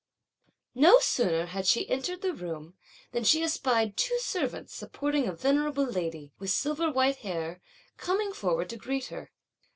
No 0.73 0.97
sooner 0.97 1.45
had 1.45 1.67
she 1.67 1.87
entered 1.87 2.23
the 2.23 2.33
room, 2.33 2.73
than 3.11 3.23
she 3.23 3.43
espied 3.43 3.95
two 3.95 4.17
servants 4.17 4.73
supporting 4.73 5.27
a 5.27 5.31
venerable 5.35 5.85
lady, 5.85 6.33
with 6.39 6.49
silver 6.49 6.89
white 6.91 7.17
hair, 7.17 7.61
coming 7.97 8.33
forward 8.33 8.71
to 8.71 8.77
greet 8.77 9.05
her. 9.09 9.31